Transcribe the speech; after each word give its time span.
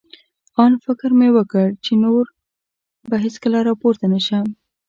آن 0.63 0.73
فکر 0.85 1.09
مې 1.19 1.29
وکړ، 1.35 1.67
چې 1.85 1.91
نور 2.03 2.23
به 3.09 3.15
هېڅکله 3.25 3.59
را 3.67 3.73
پورته 3.81 4.05
نه 4.13 4.19
شم. 4.27 4.45